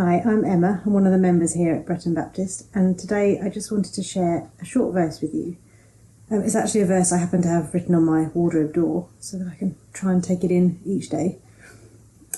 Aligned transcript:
Hi, 0.00 0.22
I'm 0.24 0.44
Emma. 0.44 0.80
I'm 0.86 0.92
one 0.92 1.06
of 1.06 1.12
the 1.12 1.18
members 1.18 1.54
here 1.54 1.74
at 1.74 1.84
Breton 1.84 2.14
Baptist, 2.14 2.68
and 2.72 2.96
today 2.96 3.40
I 3.42 3.48
just 3.48 3.72
wanted 3.72 3.92
to 3.94 4.02
share 4.04 4.48
a 4.62 4.64
short 4.64 4.94
verse 4.94 5.20
with 5.20 5.34
you. 5.34 5.56
Um, 6.30 6.42
it's 6.42 6.54
actually 6.54 6.82
a 6.82 6.86
verse 6.86 7.10
I 7.10 7.16
happen 7.18 7.42
to 7.42 7.48
have 7.48 7.74
written 7.74 7.96
on 7.96 8.04
my 8.04 8.28
wardrobe 8.28 8.74
door 8.74 9.08
so 9.18 9.38
that 9.38 9.48
I 9.48 9.56
can 9.56 9.74
try 9.92 10.12
and 10.12 10.22
take 10.22 10.44
it 10.44 10.52
in 10.52 10.78
each 10.86 11.08
day. 11.08 11.38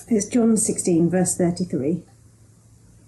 It's 0.07 0.25
John 0.25 0.57
16, 0.57 1.07
verse 1.11 1.37
33. 1.37 2.01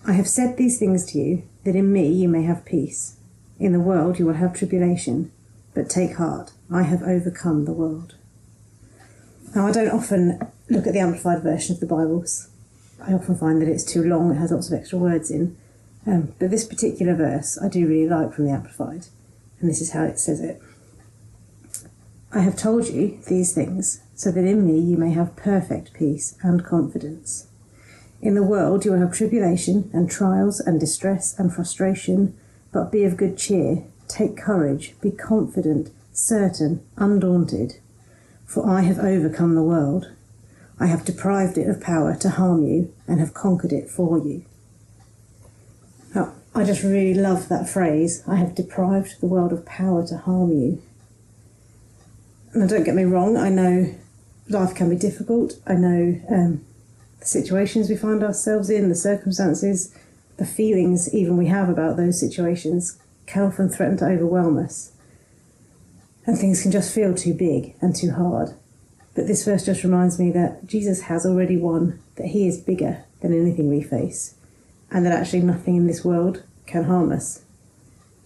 I 0.05 0.11
have 0.11 0.27
said 0.27 0.55
these 0.55 0.77
things 0.77 1.03
to 1.07 1.17
you, 1.17 1.49
that 1.63 1.75
in 1.75 1.91
me 1.91 2.07
you 2.09 2.29
may 2.29 2.43
have 2.43 2.63
peace. 2.63 3.17
In 3.57 3.71
the 3.71 3.79
world 3.79 4.19
you 4.19 4.27
will 4.27 4.35
have 4.35 4.53
tribulation, 4.53 5.31
but 5.73 5.89
take 5.89 6.17
heart, 6.17 6.51
I 6.71 6.83
have 6.83 7.01
overcome 7.01 7.65
the 7.65 7.73
world. 7.73 8.17
Now, 9.55 9.65
I 9.65 9.71
don't 9.71 9.89
often 9.89 10.47
look 10.69 10.85
at 10.85 10.93
the 10.93 10.99
Amplified 10.99 11.41
version 11.41 11.73
of 11.73 11.79
the 11.79 11.87
Bibles. 11.87 12.49
I 13.05 13.13
often 13.13 13.35
find 13.35 13.61
that 13.61 13.67
it's 13.67 13.83
too 13.83 14.03
long, 14.03 14.31
it 14.31 14.35
has 14.35 14.51
lots 14.51 14.71
of 14.71 14.79
extra 14.79 14.97
words 14.97 15.29
in. 15.29 15.57
Um, 16.05 16.33
but 16.39 16.51
this 16.51 16.65
particular 16.65 17.15
verse 17.15 17.57
I 17.61 17.69
do 17.69 17.87
really 17.87 18.09
like 18.09 18.33
from 18.33 18.45
the 18.45 18.51
Amplified, 18.51 19.07
and 19.59 19.69
this 19.69 19.81
is 19.81 19.91
how 19.91 20.03
it 20.03 20.19
says 20.19 20.41
it. 20.41 20.61
I 22.31 22.39
have 22.39 22.57
told 22.57 22.87
you 22.87 23.19
these 23.27 23.53
things, 23.53 24.01
so 24.15 24.31
that 24.31 24.43
in 24.43 24.65
me 24.65 24.79
you 24.79 24.97
may 24.97 25.11
have 25.11 25.35
perfect 25.35 25.93
peace 25.93 26.37
and 26.41 26.65
confidence. 26.65 27.47
In 28.21 28.35
the 28.35 28.43
world 28.43 28.85
you 28.85 28.91
will 28.91 28.99
have 28.99 29.13
tribulation 29.13 29.89
and 29.93 30.09
trials 30.09 30.59
and 30.59 30.79
distress 30.79 31.37
and 31.37 31.53
frustration, 31.53 32.37
but 32.71 32.91
be 32.91 33.03
of 33.03 33.17
good 33.17 33.37
cheer, 33.37 33.83
take 34.07 34.37
courage, 34.37 34.95
be 35.01 35.11
confident, 35.11 35.91
certain, 36.11 36.83
undaunted. 36.97 37.75
For 38.45 38.67
I 38.67 38.81
have 38.81 38.99
overcome 38.99 39.55
the 39.55 39.63
world. 39.63 40.11
I 40.79 40.87
have 40.87 41.05
deprived 41.05 41.57
it 41.57 41.69
of 41.69 41.81
power 41.81 42.15
to 42.15 42.29
harm 42.29 42.63
you 42.65 42.93
and 43.07 43.19
have 43.19 43.33
conquered 43.33 43.73
it 43.73 43.89
for 43.89 44.17
you. 44.17 44.43
Now, 46.13 46.33
I 46.55 46.63
just 46.63 46.83
really 46.83 47.13
love 47.13 47.49
that 47.49 47.69
phrase. 47.69 48.23
I 48.27 48.35
have 48.35 48.55
deprived 48.55 49.19
the 49.19 49.27
world 49.27 49.53
of 49.53 49.65
power 49.65 50.05
to 50.07 50.17
harm 50.17 50.51
you. 50.51 50.81
Now, 52.53 52.67
don't 52.67 52.83
get 52.83 52.95
me 52.95 53.03
wrong, 53.03 53.37
I 53.37 53.49
know 53.49 53.95
life 54.49 54.75
can 54.75 54.89
be 54.89 54.95
difficult. 54.95 55.53
I 55.65 55.73
know 55.73 56.19
um, 56.29 56.65
the 57.19 57.25
situations 57.25 57.89
we 57.89 57.95
find 57.95 58.23
ourselves 58.23 58.69
in, 58.69 58.89
the 58.89 58.95
circumstances, 58.95 59.95
the 60.37 60.45
feelings 60.45 61.13
even 61.13 61.37
we 61.37 61.47
have 61.47 61.69
about 61.69 61.97
those 61.97 62.19
situations 62.19 62.99
can 63.25 63.43
often 63.43 63.69
threaten 63.69 63.97
to 63.97 64.05
overwhelm 64.05 64.57
us. 64.57 64.91
And 66.25 66.37
things 66.37 66.61
can 66.61 66.71
just 66.71 66.93
feel 66.93 67.13
too 67.13 67.33
big 67.33 67.75
and 67.81 67.95
too 67.95 68.11
hard. 68.11 68.55
But 69.15 69.27
this 69.27 69.45
verse 69.45 69.65
just 69.65 69.83
reminds 69.83 70.19
me 70.19 70.31
that 70.31 70.65
Jesus 70.65 71.01
has 71.03 71.25
already 71.25 71.57
won, 71.57 71.99
that 72.15 72.27
he 72.27 72.47
is 72.47 72.59
bigger 72.59 73.05
than 73.21 73.33
anything 73.33 73.69
we 73.69 73.83
face, 73.83 74.35
and 74.91 75.05
that 75.05 75.13
actually 75.13 75.41
nothing 75.41 75.75
in 75.75 75.87
this 75.87 76.03
world 76.03 76.43
can 76.65 76.85
harm 76.85 77.11
us. 77.11 77.43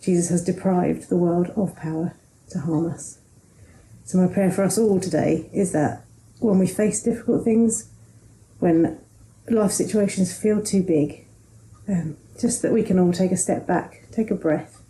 Jesus 0.02 0.29
has 0.29 0.44
deprived 0.44 1.09
the 1.09 1.17
world 1.17 1.47
of 1.55 1.75
power 1.75 2.16
to 2.49 2.59
harm 2.59 2.89
us. 2.89 3.19
So, 4.05 4.17
my 4.17 4.31
prayer 4.31 4.52
for 4.52 4.63
us 4.63 4.77
all 4.77 4.99
today 5.02 5.49
is 5.53 5.73
that 5.73 6.03
when 6.39 6.59
we 6.59 6.67
face 6.67 7.03
difficult 7.03 7.44
things, 7.44 7.89
when 8.59 8.99
life 9.49 9.72
situations 9.72 10.38
feel 10.38 10.61
too 10.61 10.83
big, 10.83 11.25
um, 11.89 12.16
just 12.39 12.61
that 12.61 12.72
we 12.72 12.83
can 12.83 12.99
all 12.99 13.11
take 13.11 13.31
a 13.31 13.38
step 13.38 13.67
back, 13.67 14.03
take 14.11 14.31
a 14.31 14.35
breath, 14.35 14.81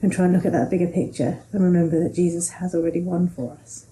and 0.00 0.12
try 0.12 0.24
and 0.24 0.34
look 0.34 0.46
at 0.46 0.52
that 0.52 0.70
bigger 0.70 0.88
picture 0.88 1.42
and 1.52 1.62
remember 1.62 2.02
that 2.02 2.14
Jesus 2.14 2.50
has 2.50 2.74
already 2.74 3.00
won 3.00 3.28
for 3.28 3.58
us. 3.60 3.86